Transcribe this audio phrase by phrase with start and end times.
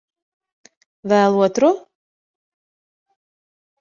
[1.13, 1.69] Vēl otru?